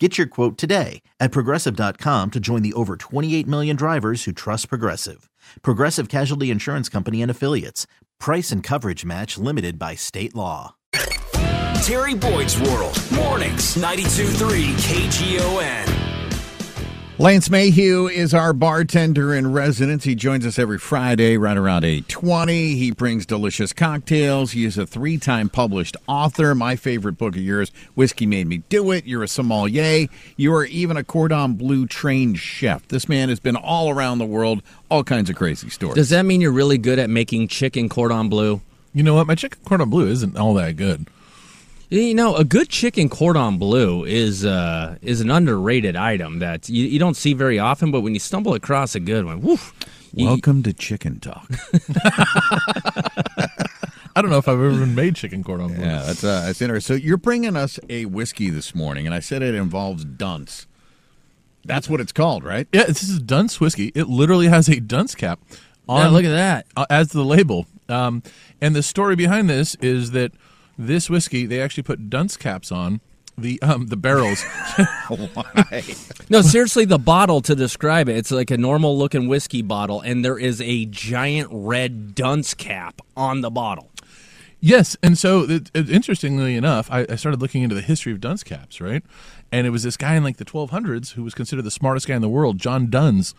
[0.00, 4.68] Get your quote today at progressive.com to join the over 28 million drivers who trust
[4.68, 5.30] Progressive.
[5.62, 7.86] Progressive Casualty Insurance Company and Affiliates.
[8.18, 10.74] Price and coverage match limited by state law.
[11.84, 13.00] Terry Boyd's World.
[13.12, 16.03] Mornings, 92.3 KGON.
[17.16, 20.02] Lance Mayhew is our bartender in residence.
[20.02, 22.74] He joins us every Friday right around 820.
[22.74, 24.50] He brings delicious cocktails.
[24.50, 26.56] He is a three-time published author.
[26.56, 29.06] My favorite book of yours, Whiskey Made Me Do It.
[29.06, 30.08] You're a sommelier.
[30.36, 32.88] You are even a cordon bleu trained chef.
[32.88, 35.94] This man has been all around the world, all kinds of crazy stories.
[35.94, 38.60] Does that mean you're really good at making chicken cordon bleu?
[38.92, 39.28] You know what?
[39.28, 41.06] My chicken cordon bleu isn't all that good.
[41.94, 46.86] You know, a good chicken cordon bleu is uh, is an underrated item that you,
[46.86, 49.72] you don't see very often, but when you stumble across a good one, woof,
[50.12, 51.46] you- Welcome to Chicken Talk.
[54.16, 55.84] I don't know if I've ever even made chicken cordon bleu.
[55.84, 56.96] yeah, that's uh, that's interesting.
[56.96, 60.66] So you're bringing us a whiskey this morning, and I said it involves dunce.
[61.64, 62.66] That's what it's called, right?
[62.72, 63.92] Yeah, this is Dunce whiskey.
[63.94, 65.38] It literally has a dunce cap
[65.88, 66.00] on.
[66.00, 66.66] Yeah, look at that.
[66.76, 67.66] uh, as the label.
[67.88, 68.22] Um,
[68.60, 70.32] and the story behind this is that
[70.78, 73.00] this whiskey they actually put dunce caps on
[73.36, 74.42] the um, the barrels.
[75.08, 75.82] Why?
[76.30, 80.24] No, seriously, the bottle to describe it, it's like a normal looking whiskey bottle, and
[80.24, 83.90] there is a giant red dunce cap on the bottle.
[84.60, 88.20] yes, and so it, it- interestingly enough, I, I started looking into the history of
[88.20, 89.02] dunce caps, right?
[89.52, 92.14] And it was this guy in like the 1200s who was considered the smartest guy
[92.14, 93.34] in the world, John Duns.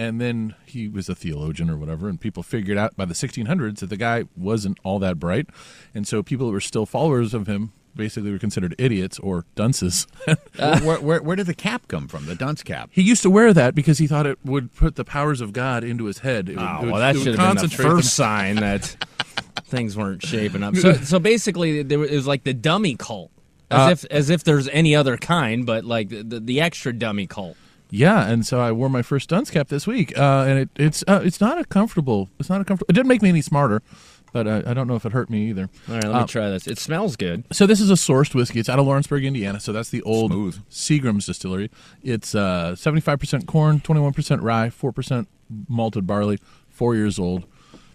[0.00, 3.80] And then he was a theologian or whatever, and people figured out by the 1600s
[3.80, 5.46] that the guy wasn't all that bright,
[5.94, 10.06] and so people that were still followers of him basically were considered idiots or dunces.
[10.56, 12.24] where, where, where did the cap come from?
[12.26, 12.88] The dunce cap.
[12.92, 15.84] he used to wear that because he thought it would put the powers of God
[15.84, 16.48] into his head.
[16.48, 18.96] It Oh, would- well, that should have been the first sign that
[19.64, 20.74] things weren't shaping up.
[20.80, 23.32] So, so basically, there was, it was like the dummy cult,
[23.70, 26.92] as Uh, if as if there's any other kind, but like the, the, the extra
[26.94, 27.56] dummy cult.
[27.90, 31.04] Yeah, and so I wore my first dunce cap this week, uh, and it, it's
[31.08, 32.28] uh, it's not a comfortable.
[32.38, 32.86] It's not a comfortable.
[32.90, 33.82] It didn't make me any smarter,
[34.32, 35.68] but uh, I don't know if it hurt me either.
[35.88, 36.66] All right, let me Um, try this.
[36.68, 37.44] It smells good.
[37.52, 38.60] So this is a sourced whiskey.
[38.60, 39.58] It's out of Lawrenceburg, Indiana.
[39.60, 40.58] So that's the old Smooth.
[40.70, 41.70] Seagram's distillery.
[42.02, 45.28] It's uh, seventy-five percent corn, twenty-one percent rye, four percent
[45.68, 46.38] malted barley.
[46.68, 47.44] Four years old.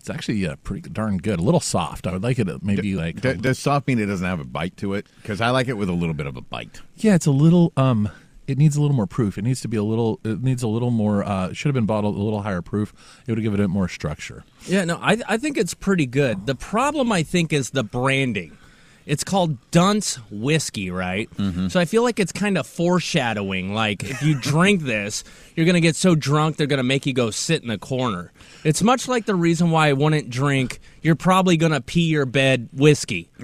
[0.00, 1.38] It's actually uh, pretty darn good.
[1.40, 2.06] A little soft.
[2.06, 4.44] I would like it at maybe like D- does soft mean it doesn't have a
[4.44, 5.06] bite to it?
[5.22, 6.80] Because I like it with a little bit of a bite.
[6.96, 7.14] yeah.
[7.14, 8.08] It's a little um.
[8.46, 9.38] It needs a little more proof.
[9.38, 10.20] It needs to be a little.
[10.24, 11.24] It needs a little more.
[11.24, 12.92] Uh, it should have been bottled a little higher proof.
[13.26, 14.44] It would give it more structure.
[14.66, 16.46] Yeah, no, I I think it's pretty good.
[16.46, 18.56] The problem I think is the branding.
[19.04, 21.30] It's called Dunce whiskey, right?
[21.68, 23.72] So I feel like it's kind of foreshadowing.
[23.72, 25.22] Like if you drink this,
[25.54, 28.32] you're gonna get so drunk they're gonna make you go sit in a corner.
[28.64, 30.80] It's much like the reason why I wouldn't drink.
[31.02, 33.28] You're probably gonna pee your bed whiskey.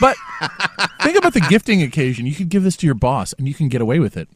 [0.00, 0.16] But
[1.04, 2.26] think about the gifting occasion.
[2.26, 4.28] You could give this to your boss, and you can get away with it.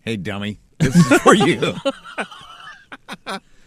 [0.00, 1.74] Hey, dummy, this is for you.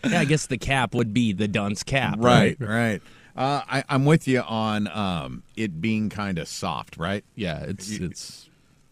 [0.05, 2.15] Yeah, I guess the cap would be the Dunce cap.
[2.17, 3.01] right, right.
[3.37, 7.23] Uh, I, I'm with you on um, it being kind of soft, right?
[7.35, 8.49] Yeah, it's it's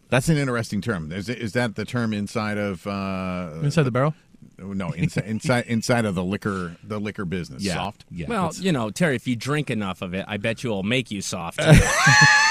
[0.07, 1.11] That's an interesting term.
[1.11, 4.13] Is, is that the term inside of uh, inside the barrel.
[4.57, 7.61] no inside inside inside of the liquor the liquor business?
[7.61, 8.05] Yeah, Soft.
[8.09, 8.27] Yeah.
[8.29, 10.83] Well, it's- you know, Terry, if you drink enough of it, I bet you it'll
[10.83, 11.59] make you soft.